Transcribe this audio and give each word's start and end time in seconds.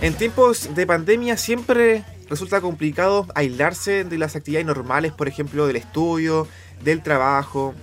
En 0.00 0.14
tiempos 0.14 0.76
de 0.76 0.86
pandemia 0.86 1.36
siempre 1.36 2.04
resulta 2.30 2.60
complicado 2.60 3.26
aislarse 3.34 4.04
de 4.04 4.16
las 4.16 4.36
actividades 4.36 4.66
normales, 4.66 5.12
por 5.12 5.26
ejemplo, 5.26 5.66
del 5.66 5.74
estudio, 5.74 6.46
del 6.84 7.02
trabajo. 7.02 7.74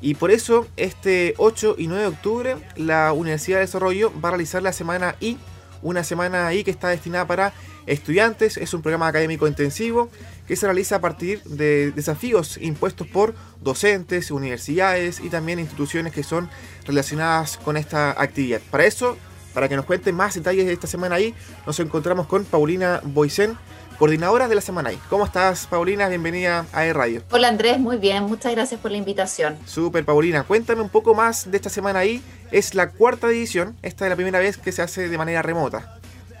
Y 0.00 0.14
por 0.14 0.30
eso, 0.30 0.68
este 0.76 1.34
8 1.36 1.74
y 1.76 1.88
9 1.88 2.02
de 2.02 2.08
octubre, 2.08 2.56
la 2.76 3.12
Universidad 3.12 3.56
de 3.58 3.62
Desarrollo 3.62 4.12
va 4.22 4.28
a 4.28 4.32
realizar 4.32 4.62
la 4.62 4.72
semana 4.72 5.16
I, 5.18 5.36
una 5.82 6.04
semana 6.04 6.54
I 6.54 6.62
que 6.62 6.70
está 6.70 6.90
destinada 6.90 7.26
para 7.26 7.52
estudiantes. 7.86 8.56
Es 8.56 8.72
un 8.72 8.80
programa 8.80 9.08
académico 9.08 9.48
intensivo 9.48 10.10
que 10.46 10.54
se 10.54 10.66
realiza 10.66 10.96
a 10.96 11.00
partir 11.00 11.42
de 11.42 11.90
desafíos 11.90 12.56
impuestos 12.58 13.08
por 13.08 13.34
docentes, 13.62 14.30
universidades 14.30 15.18
y 15.18 15.28
también 15.28 15.58
instituciones 15.58 16.12
que 16.12 16.22
son 16.22 16.48
relacionadas 16.86 17.56
con 17.56 17.76
esta 17.76 18.10
actividad. 18.10 18.60
Para 18.70 18.84
eso, 18.84 19.16
para 19.54 19.68
que 19.68 19.76
nos 19.76 19.86
cuente 19.86 20.12
más 20.12 20.34
detalles 20.34 20.66
de 20.66 20.72
esta 20.72 20.86
semana 20.86 21.14
ahí, 21.14 21.34
nos 21.64 21.78
encontramos 21.80 22.26
con 22.26 22.44
Paulina 22.44 23.00
Boisen, 23.04 23.56
coordinadora 23.98 24.48
de 24.48 24.56
la 24.56 24.60
semana 24.60 24.90
ahí. 24.90 24.98
¿Cómo 25.08 25.24
estás, 25.24 25.66
Paulina? 25.68 26.08
Bienvenida 26.08 26.66
a 26.72 26.84
E-Radio. 26.84 27.22
Hola, 27.30 27.48
Andrés, 27.48 27.78
muy 27.78 27.96
bien. 27.96 28.24
Muchas 28.24 28.52
gracias 28.52 28.80
por 28.80 28.90
la 28.90 28.96
invitación. 28.96 29.56
Súper, 29.64 30.04
Paulina. 30.04 30.42
Cuéntame 30.42 30.82
un 30.82 30.88
poco 30.88 31.14
más 31.14 31.50
de 31.50 31.56
esta 31.56 31.70
semana 31.70 32.00
ahí. 32.00 32.20
Es 32.50 32.74
la 32.74 32.90
cuarta 32.90 33.28
edición. 33.28 33.76
Esta 33.82 34.04
es 34.04 34.10
la 34.10 34.16
primera 34.16 34.40
vez 34.40 34.58
que 34.58 34.72
se 34.72 34.82
hace 34.82 35.08
de 35.08 35.16
manera 35.16 35.42
remota. 35.42 35.98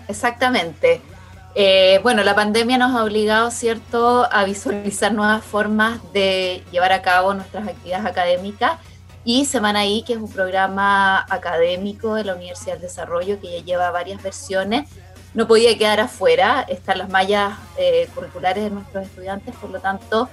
Exactamente. 0.08 1.00
Eh, 1.54 2.00
bueno, 2.02 2.24
la 2.24 2.34
pandemia 2.34 2.78
nos 2.78 2.96
ha 2.96 3.04
obligado, 3.04 3.52
¿cierto?, 3.52 4.28
a 4.32 4.44
visualizar 4.44 5.14
nuevas 5.14 5.44
formas 5.44 6.00
de 6.12 6.64
llevar 6.72 6.90
a 6.90 7.00
cabo 7.00 7.32
nuestras 7.32 7.68
actividades 7.68 8.04
académicas 8.04 8.72
y 9.24 9.46
Semana 9.46 9.86
I, 9.86 10.02
que 10.02 10.12
es 10.12 10.18
un 10.18 10.30
programa 10.30 11.24
académico 11.30 12.14
de 12.14 12.24
la 12.24 12.34
Universidad 12.34 12.74
del 12.74 12.82
Desarrollo 12.82 13.40
que 13.40 13.58
ya 13.58 13.64
lleva 13.64 13.90
varias 13.90 14.22
versiones, 14.22 14.88
no 15.32 15.48
podía 15.48 15.76
quedar 15.76 16.00
afuera, 16.00 16.64
están 16.68 16.98
las 16.98 17.08
mallas 17.08 17.54
eh, 17.78 18.08
curriculares 18.14 18.64
de 18.64 18.70
nuestros 18.70 19.06
estudiantes, 19.06 19.54
por 19.56 19.70
lo 19.70 19.80
tanto, 19.80 20.28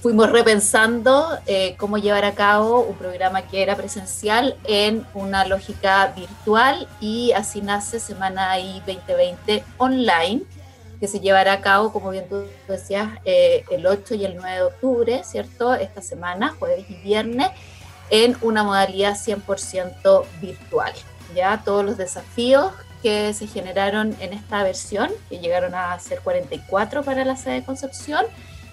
fuimos 0.00 0.30
repensando 0.30 1.38
eh, 1.46 1.74
cómo 1.78 1.96
llevar 1.96 2.24
a 2.24 2.34
cabo 2.34 2.82
un 2.82 2.96
programa 2.96 3.42
que 3.42 3.62
era 3.62 3.76
presencial 3.76 4.56
en 4.64 5.06
una 5.14 5.46
lógica 5.46 6.12
virtual 6.14 6.88
y 7.00 7.32
así 7.32 7.62
nace 7.62 7.98
Semana 7.98 8.58
I 8.58 8.82
2020 8.86 9.64
online, 9.78 10.42
que 11.00 11.08
se 11.08 11.18
llevará 11.18 11.54
a 11.54 11.60
cabo, 11.60 11.92
como 11.92 12.10
bien 12.10 12.28
tú 12.28 12.44
decías, 12.68 13.08
eh, 13.24 13.64
el 13.70 13.86
8 13.86 14.14
y 14.14 14.24
el 14.24 14.36
9 14.36 14.56
de 14.56 14.62
octubre, 14.62 15.22
¿cierto? 15.24 15.74
Esta 15.74 16.02
semana, 16.02 16.54
jueves 16.58 16.84
y 16.88 16.94
viernes 16.96 17.50
en 18.10 18.36
una 18.40 18.62
modalidad 18.62 19.16
100% 19.16 20.24
virtual. 20.40 20.92
Ya 21.34 21.62
todos 21.64 21.84
los 21.84 21.96
desafíos 21.96 22.72
que 23.02 23.32
se 23.34 23.46
generaron 23.46 24.14
en 24.20 24.32
esta 24.32 24.62
versión, 24.62 25.10
que 25.28 25.38
llegaron 25.38 25.74
a 25.74 25.98
ser 25.98 26.20
44 26.20 27.02
para 27.02 27.24
la 27.24 27.36
sede 27.36 27.54
de 27.54 27.64
Concepción, 27.64 28.24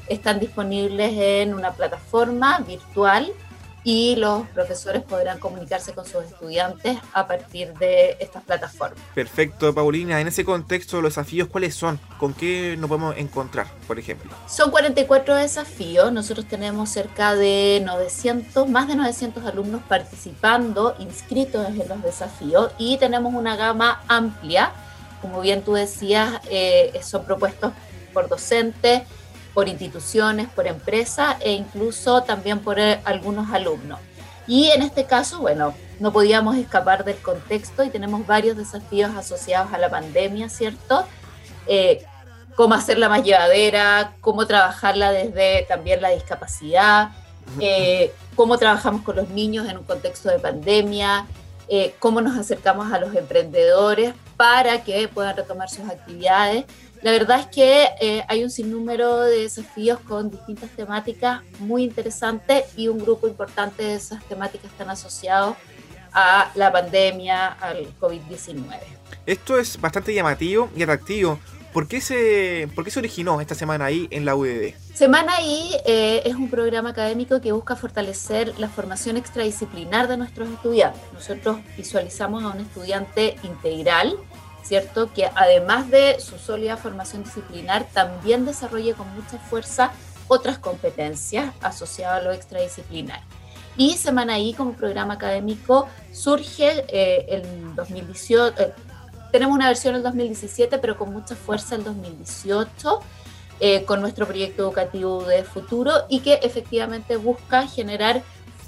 están 0.07 0.39
disponibles 0.39 1.13
en 1.17 1.53
una 1.53 1.71
plataforma 1.71 2.59
virtual 2.59 3.31
y 3.83 4.15
los 4.17 4.47
profesores 4.49 5.03
podrán 5.03 5.39
comunicarse 5.39 5.93
con 5.93 6.05
sus 6.05 6.25
estudiantes 6.25 6.97
a 7.13 7.27
partir 7.27 7.73
de 7.75 8.17
estas 8.19 8.43
plataformas. 8.43 8.99
Perfecto, 9.15 9.73
Paulina. 9.73 10.19
En 10.19 10.27
ese 10.27 10.43
contexto, 10.43 11.01
los 11.01 11.15
desafíos, 11.15 11.47
¿cuáles 11.47 11.75
son? 11.75 11.99
¿Con 12.17 12.33
qué 12.33 12.75
nos 12.77 12.89
podemos 12.89 13.15
encontrar, 13.17 13.67
por 13.87 13.99
ejemplo? 13.99 14.31
Son 14.47 14.71
44 14.71 15.35
desafíos. 15.35 16.11
Nosotros 16.11 16.45
tenemos 16.47 16.89
cerca 16.89 17.35
de 17.35 17.81
900, 17.85 18.67
más 18.67 18.87
de 18.87 18.95
900 18.95 19.45
alumnos 19.45 19.81
participando, 19.87 20.95
inscritos 20.99 21.67
en 21.67 21.77
los 21.77 22.03
desafíos 22.03 22.71
y 22.77 22.97
tenemos 22.97 23.33
una 23.33 23.55
gama 23.55 24.03
amplia. 24.07 24.71
Como 25.21 25.41
bien 25.41 25.63
tú 25.63 25.73
decías, 25.73 26.39
eh, 26.49 26.97
son 27.03 27.25
propuestos 27.25 27.73
por 28.13 28.27
docentes, 28.29 29.03
por 29.53 29.67
instituciones, 29.67 30.47
por 30.49 30.67
empresas 30.67 31.37
e 31.41 31.51
incluso 31.53 32.23
también 32.23 32.59
por 32.59 32.79
eh, 32.79 32.99
algunos 33.03 33.51
alumnos. 33.51 33.99
Y 34.47 34.69
en 34.69 34.81
este 34.81 35.05
caso, 35.05 35.39
bueno, 35.39 35.73
no 35.99 36.11
podíamos 36.11 36.55
escapar 36.57 37.03
del 37.03 37.17
contexto 37.17 37.83
y 37.83 37.89
tenemos 37.89 38.25
varios 38.25 38.57
desafíos 38.57 39.11
asociados 39.15 39.73
a 39.73 39.77
la 39.77 39.89
pandemia, 39.89 40.49
¿cierto? 40.49 41.05
Eh, 41.67 42.03
cómo 42.55 42.73
hacerla 42.73 43.09
más 43.09 43.23
llevadera, 43.23 44.13
cómo 44.21 44.47
trabajarla 44.47 45.11
desde 45.11 45.65
también 45.67 46.01
la 46.01 46.09
discapacidad, 46.09 47.09
eh, 47.59 48.11
cómo 48.35 48.57
trabajamos 48.57 49.01
con 49.03 49.15
los 49.15 49.29
niños 49.29 49.67
en 49.69 49.77
un 49.77 49.83
contexto 49.83 50.29
de 50.29 50.39
pandemia, 50.39 51.25
cómo 51.99 52.19
nos 52.19 52.35
acercamos 52.35 52.91
a 52.91 52.99
los 52.99 53.13
emprendedores 53.13 54.15
para 54.35 54.83
que 54.83 55.07
puedan 55.07 55.37
retomar 55.37 55.69
sus 55.69 55.87
actividades 55.87 56.65
la 57.01 57.11
verdad 57.11 57.39
es 57.39 57.47
que 57.47 57.87
eh, 58.01 58.23
hay 58.27 58.43
un 58.43 58.49
sinnúmero 58.49 59.21
de 59.21 59.43
desafíos 59.43 59.99
con 60.01 60.29
distintas 60.29 60.69
temáticas 60.71 61.41
muy 61.59 61.83
interesantes 61.83 62.65
y 62.75 62.87
un 62.89 62.99
grupo 62.99 63.27
importante 63.27 63.83
de 63.83 63.95
esas 63.95 64.23
temáticas 64.25 64.71
están 64.71 64.89
asociados 64.89 65.55
a 66.11 66.51
la 66.55 66.71
pandemia, 66.71 67.47
al 67.47 67.87
COVID-19. 67.99 68.79
Esto 69.25 69.57
es 69.57 69.79
bastante 69.79 70.13
llamativo 70.13 70.69
y 70.75 70.83
atractivo. 70.83 71.39
¿Por 71.71 71.87
qué, 71.87 72.01
se, 72.01 72.67
¿Por 72.73 72.83
qué 72.83 72.89
se 72.89 72.99
originó 72.99 73.39
esta 73.39 73.53
semana 73.53 73.85
ahí 73.85 74.07
en 74.09 74.25
la 74.25 74.35
UDD? 74.35 74.73
Semana 74.93 75.39
I 75.39 75.75
eh, 75.85 76.23
es 76.25 76.33
un 76.33 76.49
programa 76.49 76.89
académico 76.89 77.39
que 77.41 77.51
busca 77.51 77.75
fortalecer 77.75 78.57
la 78.57 78.67
formación 78.67 79.17
extradisciplinar 79.17 80.07
de 80.07 80.17
nuestros 80.17 80.49
estudiantes. 80.49 81.01
Nosotros 81.13 81.59
visualizamos 81.77 82.43
a 82.43 82.47
un 82.47 82.59
estudiante 82.59 83.35
integral 83.43 84.17
¿cierto? 84.63 85.11
Que 85.13 85.29
además 85.35 85.89
de 85.89 86.19
su 86.19 86.37
sólida 86.37 86.77
formación 86.77 87.23
disciplinar, 87.23 87.87
también 87.93 88.45
desarrolle 88.45 88.93
con 88.93 89.13
mucha 89.15 89.37
fuerza 89.37 89.91
otras 90.27 90.59
competencias 90.59 91.53
asociadas 91.61 92.21
a 92.21 92.23
lo 92.23 92.31
extradisciplinar. 92.31 93.21
Y 93.77 93.97
Semana 93.97 94.37
I 94.39 94.53
como 94.53 94.73
programa 94.73 95.13
académico 95.15 95.87
surge 96.11 96.85
eh, 96.89 97.25
en 97.29 97.75
2018, 97.75 98.61
eh, 98.61 98.73
tenemos 99.31 99.55
una 99.55 99.67
versión 99.67 99.95
en 99.95 100.03
2017, 100.03 100.79
pero 100.79 100.97
con 100.97 101.13
mucha 101.13 101.35
fuerza 101.35 101.75
en 101.75 101.83
2018, 101.83 102.99
eh, 103.61 103.85
con 103.85 104.01
nuestro 104.01 104.25
proyecto 104.25 104.63
educativo 104.63 105.23
de 105.23 105.43
futuro 105.43 105.93
y 106.09 106.21
que 106.21 106.35
efectivamente 106.43 107.17
busca 107.17 107.67
generar 107.67 108.21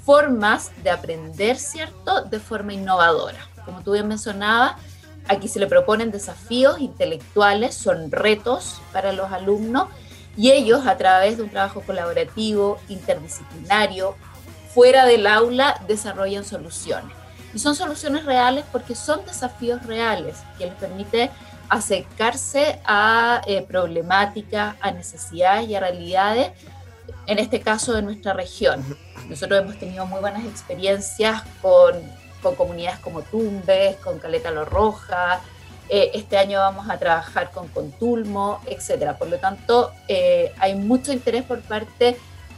formas 0.04 0.70
de 0.82 0.90
aprender, 0.90 1.56
¿cierto?, 1.56 2.22
de 2.22 2.38
forma 2.40 2.72
innovadora. 2.72 3.38
Como 3.64 3.82
tú 3.82 3.92
bien 3.92 4.08
mencionabas, 4.08 4.74
Aquí 5.28 5.48
se 5.48 5.60
le 5.60 5.66
proponen 5.66 6.10
desafíos 6.10 6.80
intelectuales, 6.80 7.74
son 7.74 8.10
retos 8.10 8.80
para 8.92 9.12
los 9.12 9.30
alumnos 9.30 9.88
y 10.36 10.50
ellos 10.50 10.86
a 10.86 10.96
través 10.96 11.36
de 11.36 11.44
un 11.44 11.50
trabajo 11.50 11.82
colaborativo, 11.82 12.78
interdisciplinario, 12.88 14.16
fuera 14.74 15.04
del 15.04 15.26
aula, 15.26 15.80
desarrollan 15.86 16.44
soluciones. 16.44 17.14
Y 17.54 17.58
son 17.58 17.74
soluciones 17.74 18.24
reales 18.24 18.64
porque 18.72 18.94
son 18.94 19.24
desafíos 19.26 19.84
reales 19.86 20.38
que 20.58 20.66
les 20.66 20.74
permite 20.74 21.30
acercarse 21.68 22.80
a 22.84 23.42
eh, 23.46 23.62
problemáticas, 23.62 24.76
a 24.80 24.90
necesidades 24.90 25.68
y 25.68 25.74
a 25.74 25.80
realidades, 25.80 26.50
en 27.26 27.38
este 27.38 27.60
caso 27.60 27.92
de 27.92 28.02
nuestra 28.02 28.32
región. 28.32 28.84
Nosotros 29.28 29.60
hemos 29.60 29.78
tenido 29.78 30.06
muy 30.06 30.20
buenas 30.20 30.44
experiencias 30.44 31.42
con 31.60 31.94
con 32.42 32.54
comunidades 32.54 32.98
como 33.00 33.22
Tumbes, 33.22 33.96
con 33.96 34.18
Caleta 34.18 34.50
Lo 34.50 34.64
Roja. 34.64 35.40
Eh, 35.88 36.10
este 36.14 36.36
año 36.38 36.58
vamos 36.58 36.88
a 36.90 36.98
trabajar 36.98 37.50
con 37.50 37.68
Contulmo, 37.68 38.60
etcétera. 38.66 39.16
Por 39.16 39.28
lo 39.28 39.38
tanto, 39.38 39.92
eh, 40.08 40.52
hay 40.58 40.74
mucho 40.74 41.12
interés 41.12 41.44
por 41.44 41.60
parte 41.60 42.16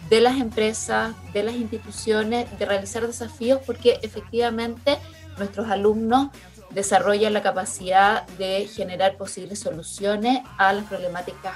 de 0.08 0.20
las 0.20 0.40
empresas, 0.40 1.14
de 1.32 1.42
las 1.42 1.54
instituciones, 1.54 2.46
de 2.58 2.66
realizar 2.66 3.06
desafíos 3.06 3.60
porque 3.64 3.98
efectivamente 4.02 4.98
nuestros 5.38 5.70
alumnos 5.70 6.28
desarrollan 6.70 7.32
la 7.32 7.42
capacidad 7.42 8.26
de 8.38 8.66
generar 8.66 9.16
posibles 9.16 9.60
soluciones 9.60 10.40
a 10.58 10.72
las 10.72 10.84
problemáticas 10.84 11.54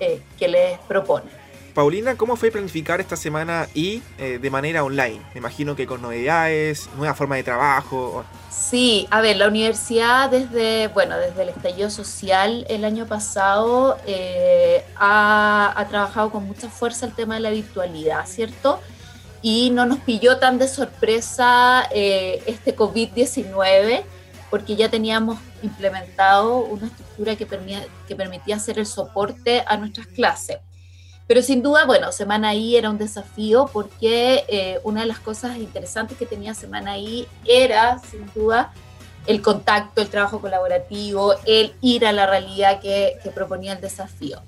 eh, 0.00 0.22
que 0.38 0.48
les 0.48 0.78
proponen. 0.80 1.45
Paulina, 1.76 2.16
¿cómo 2.16 2.36
fue 2.36 2.50
planificar 2.50 3.02
esta 3.02 3.16
semana 3.16 3.68
y 3.74 4.00
eh, 4.16 4.38
de 4.40 4.48
manera 4.48 4.82
online? 4.82 5.20
Me 5.34 5.40
imagino 5.40 5.76
que 5.76 5.86
con 5.86 6.00
novedades, 6.00 6.88
nueva 6.96 7.12
forma 7.12 7.36
de 7.36 7.42
trabajo. 7.42 8.24
Sí, 8.50 9.06
a 9.10 9.20
ver, 9.20 9.36
la 9.36 9.46
universidad 9.46 10.30
desde, 10.30 10.88
bueno, 10.88 11.18
desde 11.18 11.42
el 11.42 11.50
estallido 11.50 11.90
social 11.90 12.64
el 12.70 12.82
año 12.86 13.04
pasado 13.04 13.98
eh, 14.06 14.86
ha, 14.96 15.86
trabajado 15.90 16.30
con 16.30 16.46
mucha 16.46 16.70
fuerza 16.70 17.04
el 17.04 17.12
tema 17.12 17.34
de 17.34 17.40
la 17.40 17.50
virtualidad, 17.50 18.24
¿cierto? 18.24 18.80
Y 19.42 19.68
no 19.68 19.84
nos 19.84 19.98
pilló 19.98 20.38
tan 20.38 20.56
de 20.56 20.68
sorpresa 20.68 21.86
eh, 21.92 22.42
este 22.46 22.74
COVID-19 22.74 24.02
porque 24.48 24.76
ya 24.76 24.88
teníamos 24.88 25.38
implementado 25.62 26.56
una 26.60 26.86
estructura 26.86 27.36
que, 27.36 27.46
que 28.08 28.16
permitía 28.16 28.56
hacer 28.56 28.78
el 28.78 28.86
soporte 28.86 29.62
a 29.66 29.76
nuestras 29.76 30.06
clases. 30.06 30.56
Pero 31.26 31.42
sin 31.42 31.62
duda, 31.62 31.84
bueno, 31.86 32.12
Semana 32.12 32.54
I 32.54 32.76
era 32.76 32.88
un 32.88 32.98
desafío 32.98 33.68
porque 33.72 34.44
eh, 34.48 34.78
una 34.84 35.00
de 35.00 35.06
las 35.06 35.18
cosas 35.18 35.56
interesantes 35.56 36.16
que 36.16 36.26
tenía 36.26 36.54
Semana 36.54 36.98
I 36.98 37.26
era, 37.44 37.98
sin 37.98 38.30
duda, 38.32 38.72
el 39.26 39.42
contacto, 39.42 40.00
el 40.00 40.08
trabajo 40.08 40.40
colaborativo, 40.40 41.34
el 41.44 41.74
ir 41.80 42.06
a 42.06 42.12
la 42.12 42.26
realidad 42.26 42.80
que, 42.80 43.18
proponía 43.34 43.72
el 43.72 43.80
desafío. 43.80 44.40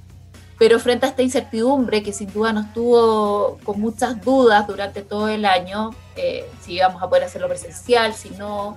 Pero 0.56 0.78
frente 0.78 1.06
a 1.06 1.08
esta 1.08 1.22
incertidumbre 1.22 2.02
que 2.02 2.12
sin 2.12 2.32
duda 2.32 2.52
nos 2.52 2.72
tuvo 2.72 3.58
con 3.64 3.80
muchas 3.80 4.20
dudas 4.24 4.66
durante 4.66 5.02
todo 5.02 5.28
el 5.28 5.44
año, 5.44 5.90
eh, 6.16 6.48
si 6.62 6.74
íbamos 6.74 7.02
a 7.02 7.08
poder 7.08 7.24
hacerlo 7.24 7.48
presencial, 7.48 8.14
si 8.14 8.30
no, 8.30 8.76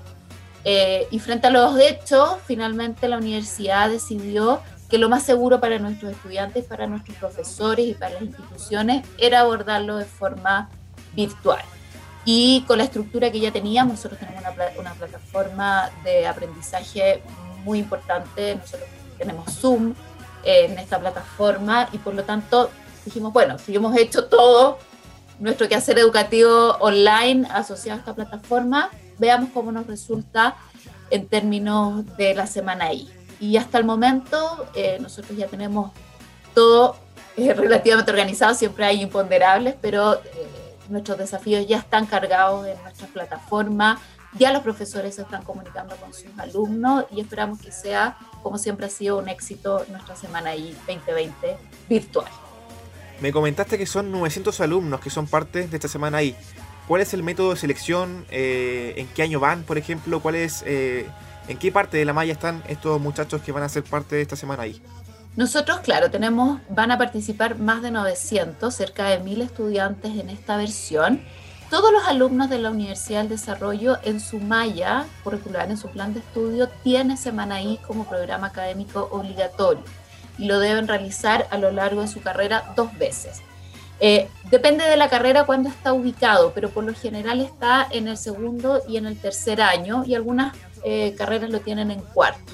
eh, 0.63 1.07
y 1.09 1.19
frente 1.19 1.47
a 1.47 1.50
los 1.50 1.80
hechos, 1.80 2.36
finalmente 2.45 3.07
la 3.07 3.18
universidad 3.18 3.89
decidió 3.89 4.62
que 4.91 4.97
lo 4.97 5.07
más 5.07 5.23
seguro 5.23 5.61
para 5.61 5.79
nuestros 5.79 6.11
estudiantes, 6.11 6.65
para 6.65 6.85
nuestros 6.85 7.15
profesores 7.15 7.88
y 7.88 7.93
para 7.93 8.15
las 8.15 8.23
instituciones 8.23 9.07
era 9.17 9.39
abordarlo 9.39 9.95
de 9.95 10.03
forma 10.03 10.69
virtual. 11.15 11.63
Y 12.25 12.65
con 12.67 12.77
la 12.77 12.83
estructura 12.83 13.31
que 13.31 13.39
ya 13.39 13.51
teníamos, 13.51 13.93
nosotros 13.93 14.19
tenemos 14.19 14.43
una, 14.77 14.93
plataforma 14.93 15.89
de 16.03 16.27
aprendizaje 16.27 17.23
muy 17.63 17.79
importante, 17.79 18.55
nosotros 18.55 18.89
tenemos 19.17 19.49
Zoom 19.53 19.93
eh, 20.43 20.65
en 20.65 20.77
esta 20.77 20.99
plataforma 20.99 21.87
y 21.94 21.97
por 21.97 22.13
lo 22.13 22.23
tanto 22.23 22.69
dijimos, 23.05 23.31
bueno, 23.31 23.57
si 23.59 23.73
hemos 23.73 23.95
hecho 23.95 24.25
todo 24.25 24.77
nuestro 25.39 25.69
quehacer 25.69 25.97
educativo 25.99 26.75
online 26.81 27.47
asociado 27.49 27.97
a 27.97 27.99
esta 28.01 28.13
plataforma, 28.13 28.89
veamos 29.19 29.51
cómo 29.53 29.71
nos 29.71 29.87
resulta 29.87 30.57
en 31.09 31.29
términos 31.29 32.05
de 32.17 32.35
la 32.35 32.45
semana 32.45 32.91
I. 32.91 33.20
Y 33.41 33.57
hasta 33.57 33.77
el 33.77 33.83
momento 33.83 34.65
eh, 34.73 34.97
nosotros 35.01 35.38
ya 35.38 35.47
tenemos 35.47 35.91
todo 36.53 36.95
eh, 37.35 37.53
relativamente 37.57 38.09
organizado, 38.09 38.53
siempre 38.55 38.85
hay 38.85 39.01
imponderables, 39.01 39.75
pero 39.81 40.21
nuestros 40.88 41.17
desafíos 41.17 41.67
ya 41.67 41.79
están 41.79 42.05
cargados 42.05 42.65
en 42.67 42.81
nuestra 42.83 43.07
plataforma, 43.07 43.99
ya 44.38 44.53
los 44.53 44.61
profesores 44.61 45.15
se 45.15 45.23
están 45.23 45.43
comunicando 45.43 45.95
con 45.97 46.13
sus 46.13 46.27
alumnos 46.38 47.05
y 47.11 47.19
esperamos 47.19 47.59
que 47.59 47.71
sea, 47.71 48.17
como 48.41 48.57
siempre 48.57 48.85
ha 48.85 48.89
sido, 48.89 49.17
un 49.17 49.27
éxito 49.27 49.85
nuestra 49.89 50.15
semana 50.15 50.55
I 50.55 50.73
2020 50.87 51.57
virtual. 51.89 52.27
Me 53.19 53.31
comentaste 53.31 53.77
que 53.77 53.85
son 53.85 54.11
900 54.11 54.61
alumnos 54.61 54.99
que 54.99 55.09
son 55.09 55.27
parte 55.27 55.67
de 55.67 55.75
esta 55.75 55.87
semana 55.87 56.23
I. 56.23 56.35
¿Cuál 56.87 57.01
es 57.01 57.13
el 57.13 57.23
método 57.23 57.51
de 57.51 57.57
selección? 57.57 58.25
Eh, 58.31 58.94
¿En 58.97 59.07
qué 59.07 59.21
año 59.21 59.39
van, 59.39 59.63
por 59.63 59.77
ejemplo? 59.77 60.19
¿Cuál 60.21 60.35
es, 60.35 60.63
eh, 60.65 61.07
¿En 61.51 61.57
qué 61.57 61.69
parte 61.69 61.98
de 61.98 62.06
la 62.06 62.13
malla 62.13 62.31
están 62.31 62.63
estos 62.69 63.01
muchachos 63.01 63.42
que 63.42 63.51
van 63.51 63.63
a 63.63 63.68
ser 63.68 63.83
parte 63.83 64.15
de 64.15 64.21
esta 64.21 64.38
semana 64.38 64.65
I? 64.65 64.81
Nosotros, 65.36 65.81
claro, 65.81 66.09
tenemos, 66.09 66.62
van 66.69 66.92
a 66.92 66.98
participar 66.98 67.59
más 67.59 67.81
de 67.81 67.92
900, 67.92 68.74
cerca 68.74 69.09
de 69.09 69.19
1000 69.19 69.42
estudiantes 69.42 70.18
en 70.18 70.30
esta 70.30 70.56
versión. 70.56 71.21
Todos 71.69 71.92
los 71.92 72.07
alumnos 72.07 72.50
de 72.50 72.59
la 72.59 72.69
Universidad 72.69 73.19
del 73.19 73.30
Desarrollo 73.31 73.98
en 74.03 74.21
su 74.21 74.39
malla 74.39 75.06
curricular, 75.25 75.69
en 75.69 75.75
su 75.75 75.89
plan 75.89 76.13
de 76.13 76.21
estudio, 76.21 76.69
tiene 76.86 77.18
Semana 77.18 77.62
I 77.62 77.80
como 77.86 78.07
programa 78.07 78.47
académico 78.47 79.09
obligatorio 79.12 79.83
y 80.38 80.45
lo 80.45 80.57
deben 80.57 80.88
realizar 80.88 81.47
a 81.51 81.57
lo 81.57 81.69
largo 81.71 82.00
de 82.00 82.07
su 82.07 82.21
carrera 82.21 82.71
dos 82.77 82.97
veces. 82.97 83.42
Eh, 84.00 84.30
depende 84.50 84.86
de 84.86 84.95
la 84.95 85.09
carrera 85.09 85.44
cuándo 85.44 85.68
está 85.68 85.92
ubicado, 85.92 86.54
pero 86.56 86.69
por 86.69 86.86
lo 86.86 86.94
general 86.95 87.42
está 87.42 87.86
en 87.92 88.07
el 88.07 88.18
segundo 88.18 88.81
y 88.88 88.95
en 88.95 89.06
el 89.06 89.19
tercer 89.19 89.62
año 89.62 90.06
y 90.06 90.15
algunas 90.15 90.56
eh, 90.83 91.16
carreras 91.18 91.50
lo 91.50 91.60
tienen 91.62 91.92
en 91.92 92.01
cuarto. 92.01 92.54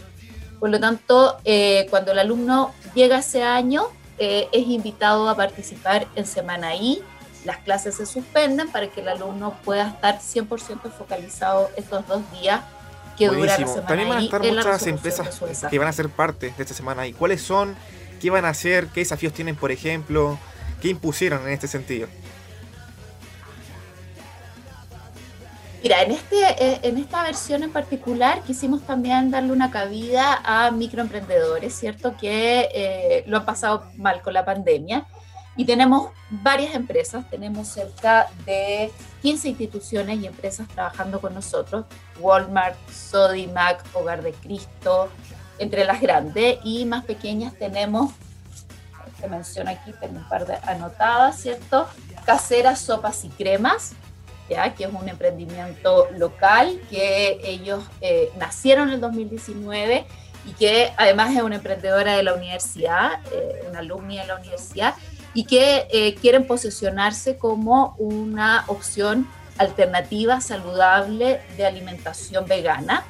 Por 0.60 0.70
lo 0.70 0.80
tanto, 0.80 1.38
eh, 1.46 1.88
cuando 1.90 2.12
el 2.12 2.20
alumno 2.20 2.74
llega 2.96 3.20
ese 3.20 3.44
año, 3.44 3.88
eh, 4.18 4.48
es 4.52 4.68
invitado 4.68 5.30
a 5.30 5.36
participar 5.36 6.08
en 6.16 6.26
Semana 6.26 6.76
I. 6.76 7.02
Las 7.46 7.58
clases 7.58 7.96
se 7.96 8.06
suspenden 8.06 8.70
para 8.70 8.88
que 8.88 9.02
el 9.02 9.10
alumno 9.10 9.56
pueda 9.64 9.90
estar 9.90 10.20
100% 10.20 10.92
focalizado 10.92 11.70
estos 11.78 12.08
dos 12.08 12.22
días 12.32 12.62
que 13.18 13.28
dura 13.28 13.58
la 13.58 13.68
Semana 13.68 13.88
También 13.88 14.10
van 14.10 14.18
a 14.18 14.22
estar 14.22 14.42
muchas 14.42 14.88
empresas 14.88 15.42
que 15.70 15.80
van 15.80 15.88
a 15.88 15.94
ser 15.94 16.10
parte 16.10 16.54
de 16.56 16.64
esta 16.64 16.74
Semana 16.74 17.06
I. 17.08 17.14
¿Cuáles 17.14 17.42
son? 17.42 17.76
¿Qué 18.20 18.30
van 18.30 18.46
a 18.46 18.50
hacer? 18.50 18.88
¿Qué 18.88 19.02
desafíos 19.02 19.34
tienen, 19.34 19.56
por 19.56 19.72
ejemplo? 19.72 20.40
¿Qué 20.82 20.90
impusieron 20.90 21.44
en 21.44 21.54
este 21.54 21.68
sentido? 21.68 22.08
Mira, 25.84 26.02
en, 26.02 26.12
este, 26.12 26.36
eh, 26.60 26.80
en 26.84 26.98
esta 26.98 27.24
versión 27.24 27.64
en 27.64 27.72
particular 27.72 28.42
quisimos 28.42 28.82
también 28.82 29.30
darle 29.30 29.52
una 29.52 29.70
cabida 29.70 30.42
a 30.44 30.72
microemprendedores, 30.72 31.74
¿cierto? 31.74 32.16
Que 32.18 32.70
eh, 32.74 33.24
lo 33.28 33.38
han 33.38 33.46
pasado 33.46 33.86
mal 33.96 34.22
con 34.22 34.34
la 34.34 34.44
pandemia. 34.44 35.06
Y 35.56 35.66
tenemos 35.66 36.12
varias 36.30 36.76
empresas, 36.76 37.28
tenemos 37.30 37.68
cerca 37.68 38.28
de 38.46 38.92
15 39.24 39.50
instituciones 39.50 40.20
y 40.20 40.28
empresas 40.28 40.68
trabajando 40.68 41.20
con 41.20 41.34
nosotros, 41.34 41.86
Walmart, 42.20 42.78
Sodimac, 42.92 43.84
Hogar 43.94 44.22
de 44.22 44.34
Cristo, 44.34 45.10
entre 45.58 45.84
las 45.86 46.00
grandes 46.00 46.60
y 46.64 46.86
más 46.86 47.06
pequeñas 47.06 47.54
tenemos, 47.56 48.12
se 49.20 49.28
menciona 49.28 49.72
aquí, 49.72 49.92
tengo 50.00 50.20
un 50.20 50.30
par 50.30 50.46
de 50.46 50.56
anotadas, 50.64 51.40
¿cierto? 51.40 51.88
Caseras, 52.26 52.80
sopas 52.80 53.24
y 53.24 53.30
cremas, 53.30 53.94
que 54.48 54.84
es 54.86 54.90
un 54.94 55.10
emprendimiento 55.10 56.08
local, 56.12 56.80
que 56.90 57.40
ellos 57.44 57.84
eh, 58.02 58.32
nacieron 58.38 58.90
en 58.90 58.96
el 58.96 59.02
2019 59.02 60.06
y 60.46 60.54
que 60.54 60.94
además 60.98 61.36
es 61.36 61.42
una 61.42 61.58
emprendedora 61.58 62.16
de 62.16 62.24
la 62.24 62.34
universidad, 62.34 63.20
eh, 63.34 63.66
una 63.70 63.80
alumna 63.80 64.22
de 64.22 64.28
la 64.28 64.36
universidad, 64.38 64.96
y 65.34 65.44
que 65.44 65.88
eh, 65.92 66.16
quieren 66.16 66.48
posicionarse 66.48 67.38
como 67.38 67.96
una 67.98 68.64
opción 68.68 69.28
alternativa, 69.58 70.40
saludable 70.40 71.42
de 71.58 71.66
alimentación 71.66 72.46
vegana. 72.46 73.04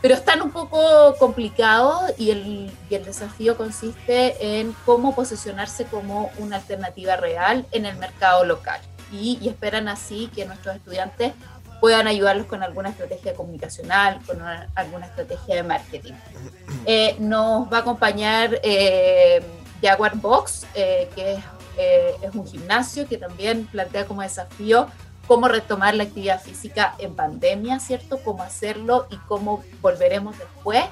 Pero 0.00 0.14
están 0.14 0.40
un 0.40 0.50
poco 0.50 1.14
complicados 1.18 2.12
y 2.16 2.30
el, 2.30 2.72
y 2.88 2.94
el 2.94 3.04
desafío 3.04 3.58
consiste 3.58 4.58
en 4.58 4.74
cómo 4.86 5.14
posicionarse 5.14 5.84
como 5.84 6.30
una 6.38 6.56
alternativa 6.56 7.16
real 7.16 7.66
en 7.70 7.84
el 7.84 7.96
mercado 7.98 8.44
local 8.44 8.80
y, 9.12 9.48
esperan 9.48 9.88
así 9.88 10.30
que 10.34 10.44
nuestros 10.44 10.76
estudiantes 10.76 11.32
puedan 11.80 12.06
ayudarlos 12.06 12.46
con 12.46 12.62
alguna 12.62 12.90
estrategia 12.90 13.34
comunicacional, 13.34 14.20
con 14.26 14.38
alguna 14.74 15.06
estrategia 15.06 15.56
de 15.56 15.62
marketing. 15.62 16.14
Eh, 16.86 17.16
nos 17.18 17.70
va 17.70 17.78
a 17.78 17.80
acompañar 17.80 18.58
eh, 18.62 19.42
Jaguar 19.82 20.16
Box, 20.16 20.66
eh, 20.74 21.10
que 21.14 21.34
es, 21.34 21.44
es, 22.22 22.34
un 22.34 22.46
gimnasio 22.46 23.06
que 23.06 23.18
también 23.18 23.66
plantea 23.66 24.06
como 24.06 24.22
desafío 24.22 24.86
cómo 25.26 25.46
retomar 25.46 25.94
la 25.94 26.04
actividad 26.04 26.40
física 26.40 26.94
en 26.98 27.14
pandemia, 27.14 27.80
¿cierto? 27.80 28.18
Cómo 28.24 28.42
hacerlo 28.42 29.08
y 29.10 29.16
cómo 29.28 29.62
volveremos 29.82 30.38
después. 30.38 30.84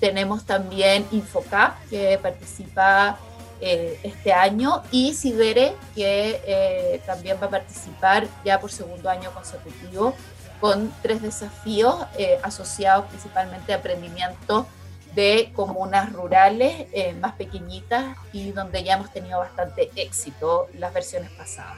tenemos 0.00 0.44
también 0.44 1.06
Infocap, 1.10 1.78
que 1.88 2.18
participa 2.22 3.18
eh, 3.60 3.98
este 4.02 4.32
año 4.32 4.82
y 4.90 5.14
Sibere, 5.14 5.74
que 5.94 6.40
eh, 6.46 7.02
también 7.06 7.38
va 7.40 7.46
a 7.46 7.50
participar 7.50 8.26
ya 8.44 8.60
por 8.60 8.70
segundo 8.70 9.08
año 9.08 9.30
consecutivo 9.32 10.14
con 10.60 10.92
tres 11.02 11.22
desafíos 11.22 11.96
eh, 12.18 12.38
asociados 12.42 13.06
principalmente 13.06 13.72
a 13.72 13.76
aprendimiento 13.76 14.66
de 15.14 15.52
comunas 15.54 16.12
rurales 16.12 16.88
más 17.20 17.34
pequeñitas 17.34 18.16
y 18.32 18.50
donde 18.50 18.82
ya 18.82 18.94
hemos 18.94 19.12
tenido 19.12 19.38
bastante 19.38 19.90
éxito 19.94 20.66
las 20.76 20.92
versiones 20.92 21.30
pasadas. 21.30 21.76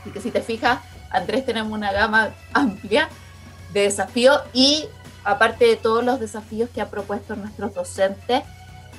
Así 0.00 0.10
que 0.10 0.20
si 0.20 0.30
te 0.30 0.40
fijas, 0.40 0.78
Andrés 1.10 1.44
tenemos 1.44 1.72
una 1.72 1.90
gama 1.90 2.32
amplia 2.52 3.08
de 3.72 3.80
desafíos 3.82 4.40
y 4.52 4.86
aparte 5.24 5.66
de 5.66 5.76
todos 5.76 6.04
los 6.04 6.20
desafíos 6.20 6.70
que 6.72 6.80
ha 6.80 6.90
propuesto 6.90 7.34
nuestros 7.34 7.74
docentes, 7.74 8.42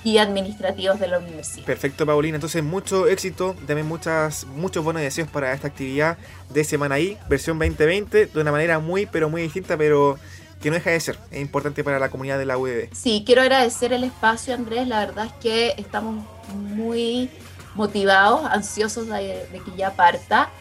y 0.05 0.19
administrativos 0.19 0.99
de 0.99 1.07
la 1.07 1.17
universidad. 1.17 1.65
Perfecto, 1.65 2.05
Paulina. 2.05 2.35
Entonces, 2.35 2.63
mucho 2.63 3.07
éxito, 3.07 3.55
también 3.65 3.87
muchas, 3.87 4.45
muchos 4.45 4.83
buenos 4.83 5.01
deseos 5.01 5.27
para 5.27 5.51
esta 5.51 5.67
actividad 5.67 6.19
de 6.51 6.63
Semana 6.63 6.99
I, 6.99 7.17
versión 7.27 7.57
2020, 7.57 8.27
de 8.27 8.39
una 8.39 8.51
manera 8.51 8.77
muy, 8.77 9.07
pero 9.07 9.29
muy 9.29 9.41
distinta, 9.41 9.75
pero 9.75 10.19
que 10.61 10.69
no 10.69 10.75
deja 10.75 10.91
de 10.91 10.99
ser. 10.99 11.17
Es 11.31 11.41
importante 11.41 11.83
para 11.83 11.97
la 11.97 12.09
comunidad 12.09 12.37
de 12.37 12.45
la 12.45 12.55
UED. 12.55 12.89
Sí, 12.93 13.23
quiero 13.25 13.41
agradecer 13.41 13.93
el 13.93 14.03
espacio, 14.03 14.53
Andrés. 14.53 14.87
La 14.87 14.99
verdad 14.99 15.25
es 15.25 15.33
que 15.41 15.73
estamos 15.75 16.23
muy 16.53 17.31
motivados, 17.73 18.45
ansiosos 18.45 19.07
de, 19.07 19.47
que 19.51 19.75
ya 19.75 19.95
parta. 19.95 20.51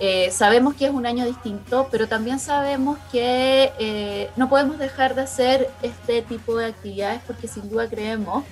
Eh, 0.00 0.32
sabemos 0.32 0.74
que 0.74 0.86
es 0.86 0.90
un 0.90 1.06
año 1.06 1.24
distinto, 1.24 1.86
pero 1.92 2.08
también 2.08 2.40
sabemos 2.40 2.98
que 3.12 3.72
eh, 3.78 4.28
no 4.34 4.48
podemos 4.48 4.76
dejar 4.76 5.14
de 5.14 5.22
hacer 5.22 5.70
este 5.82 6.22
tipo 6.22 6.56
de 6.56 6.66
actividades 6.66 7.20
porque 7.28 7.46
sin 7.46 7.70
duda 7.70 7.88
creemos 7.88 8.44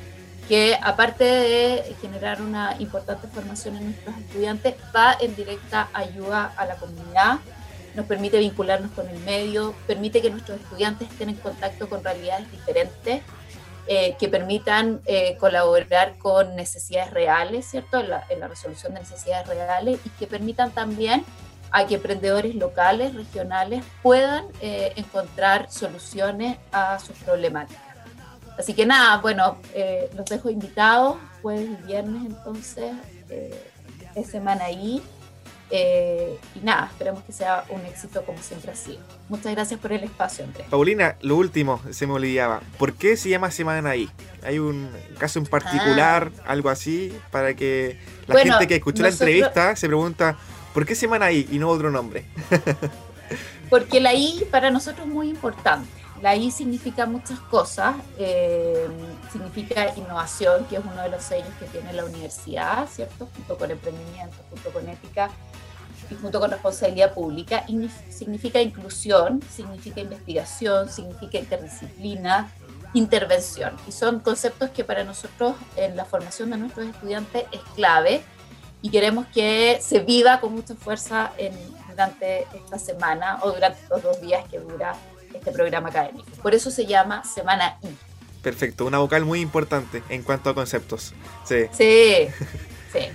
que 0.49 0.79
aparte 0.81 1.25
de 1.25 1.97
generar 2.01 2.41
una 2.41 2.77
importante 2.79 3.27
formación 3.29 3.77
en 3.77 3.85
nuestros 3.87 4.17
estudiantes, 4.19 4.75
va 4.95 5.17
en 5.21 5.35
directa 5.35 5.89
ayuda 5.93 6.53
a 6.57 6.67
la 6.67 6.77
comunidad, 6.77 7.39
nos 7.95 8.07
permite 8.07 8.39
vincularnos 8.39 8.93
con 8.93 9.09
el 9.09 9.19
medio, 9.21 9.75
permite 9.87 10.21
que 10.21 10.31
nuestros 10.31 10.61
estudiantes 10.61 11.11
estén 11.11 11.31
en 11.31 11.37
contacto 11.37 11.89
con 11.89 12.05
realidades 12.05 12.51
diferentes, 12.53 13.23
eh, 13.89 14.17
que 14.19 14.29
permitan 14.29 15.01
eh, 15.07 15.37
colaborar 15.39 16.19
con 16.19 16.57
necesidades 16.57 17.13
reales, 17.13 17.67
¿cierto? 17.67 18.01
En 18.01 18.41
la, 18.41 18.49
resolución 18.49 18.95
de 18.95 19.01
necesidades 19.01 19.47
reales 19.47 20.01
y 20.05 20.11
que 20.11 20.27
permitan 20.27 20.73
también 20.73 21.25
a 21.71 21.87
que 21.87 21.95
emprendedores 21.95 22.57
locales, 22.57 23.15
regionales, 23.15 23.85
puedan 24.03 24.47
eh, 24.61 24.93
encontrar 24.97 25.71
soluciones 25.71 26.59
a 26.73 26.99
sus 26.99 27.17
problemáticas. 27.19 27.86
Así 28.59 28.75
que 28.75 28.87
nada, 28.87 29.19
bueno, 29.19 29.59
eh, 29.75 30.11
los 30.17 30.27
dejo 30.27 30.49
invitados, 30.51 31.17
jueves 31.43 31.69
y 31.69 31.87
viernes 31.87 32.25
entonces, 32.25 32.95
eh, 33.29 33.71
es 34.15 34.29
semana 34.29 34.65
ahí. 34.65 35.03
Eh, 35.69 36.39
y 36.55 36.61
nada, 36.61 36.87
esperemos 36.93 37.25
que 37.25 37.33
sea 37.33 37.65
un 37.71 37.85
éxito 37.87 38.25
como 38.25 38.39
siempre 38.41 38.71
ha 38.71 38.77
sido. 38.77 39.01
Muchas 39.29 39.53
gracias 39.53 39.81
por 39.81 39.93
el 39.93 40.05
espacio, 40.05 40.45
Andrés. 40.45 40.67
Paulina, 40.71 41.17
lo 41.23 41.37
último, 41.37 41.81
se 41.91 42.07
me 42.07 42.13
olvidaba. 42.13 42.61
¿Por 42.79 42.95
qué 42.95 43.17
se 43.17 43.29
llama 43.29 43.51
Semana 43.51 43.91
ahí? 43.91 44.09
¿Hay 44.45 44.61
un 44.61 44.89
caso 45.19 45.41
en 45.41 45.47
particular, 45.47 46.31
ah. 46.39 46.43
algo 46.47 46.71
así, 46.71 47.13
para 47.33 47.55
que 47.55 47.99
la 48.29 48.39
gente 48.41 48.69
que 48.69 48.77
escuchó 48.77 49.03
la 49.03 49.09
entrevista 49.09 49.75
se 49.75 49.89
pregunta, 49.89 50.37
¿por 50.73 50.87
qué 50.87 50.95
Semana 50.95 51.27
ahí 51.27 51.49
y 51.51 51.59
no 51.59 51.69
otro 51.69 51.91
nombre? 51.91 52.27
Porque 53.69 54.01
la 54.01 54.15
I 54.15 54.47
para 54.53 54.71
nosotros 54.71 55.09
es 55.09 55.13
muy 55.13 55.29
importante. 55.29 56.06
La 56.23 56.35
I 56.35 56.51
significa 56.51 57.05
muchas 57.07 57.39
cosas, 57.41 57.95
eh, 58.19 58.89
significa 59.31 59.95
innovación, 59.97 60.65
que 60.65 60.77
es 60.77 60.83
uno 60.85 61.03
de 61.03 61.11
los 61.11 61.23
sellos 61.23 61.53
que 61.59 61.67
tiene 61.67 61.93
la 61.93 62.05
universidad, 62.05 62.89
¿cierto? 62.89 63.29
Junto 63.37 63.59
con 63.59 63.71
emprendimiento, 63.71 64.37
junto 64.51 64.71
con 64.73 64.89
ética 64.89 65.31
y 66.11 66.15
junto 66.15 66.41
con 66.41 66.51
responsabilidad 66.51 67.13
pública. 67.13 67.65
Y 67.69 67.89
significa 68.11 68.61
inclusión, 68.61 69.43
significa 69.55 70.01
investigación, 70.01 70.89
significa 70.89 71.39
interdisciplina, 71.39 72.51
intervención. 72.95 73.77
Y 73.87 73.93
son 73.93 74.21
conceptos 74.21 74.71
que 74.71 74.85
para 74.85 75.05
nosotros 75.05 75.55
en 75.77 75.97
la 75.97 76.07
formación 76.07 76.51
de 76.51 76.57
nuestros 76.57 76.87
estudiantes 76.87 77.45
es 77.53 77.61
clave 77.75 78.23
y 78.81 78.91
queremos 78.91 79.27
que 79.27 79.79
se 79.83 80.01
viva 80.01 80.41
con 80.41 80.55
mucha 80.55 80.75
fuerza 80.75 81.33
durante 81.91 82.47
esta 82.55 82.79
semana 82.79 83.39
o 83.43 83.51
durante 83.51 83.81
los 83.91 84.03
dos 84.03 84.21
días 84.21 84.45
que 84.49 84.59
dura 84.61 84.95
este 85.37 85.53
programa 85.53 85.89
académico. 85.89 86.29
Por 86.43 86.55
eso 86.55 86.71
se 86.71 86.87
llama 86.87 87.25
Semana 87.25 87.79
I. 87.83 87.89
Perfecto, 88.43 88.85
una 88.85 88.99
vocal 88.99 89.25
muy 89.25 89.41
importante 89.41 90.03
en 90.09 90.23
cuanto 90.23 90.51
a 90.51 90.55
conceptos. 90.55 91.15
Sí. 91.45 91.67
Sí, 91.73 92.29
sí. 92.93 93.09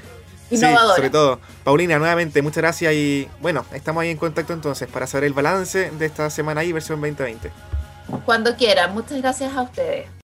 Innovadora. 0.56 0.96
sobre 0.96 1.10
todo. 1.10 1.40
Paulina, 1.64 1.98
nuevamente, 1.98 2.42
muchas 2.42 2.58
gracias 2.58 2.94
y 2.94 3.30
bueno, 3.40 3.66
estamos 3.74 4.02
ahí 4.02 4.10
en 4.10 4.18
contacto 4.18 4.52
entonces 4.52 4.90
para 4.90 5.08
saber 5.08 5.26
el 5.26 5.34
balance 5.34 5.92
de 5.92 6.06
esta 6.06 6.30
semana 6.30 6.64
I 6.64 6.74
versión 6.74 7.00
2020. 7.00 7.52
Cuando 8.26 8.56
quieran, 8.58 8.94
muchas 8.94 9.22
gracias 9.22 9.56
a 9.56 9.62
ustedes. 9.62 10.08